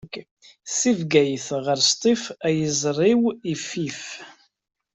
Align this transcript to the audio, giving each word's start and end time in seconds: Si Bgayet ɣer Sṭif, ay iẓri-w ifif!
Si 0.75 0.91
Bgayet 0.99 1.47
ɣer 1.65 1.79
Sṭif, 1.91 2.21
ay 2.47 2.57
iẓri-w 2.67 3.21
ifif! 3.53 4.03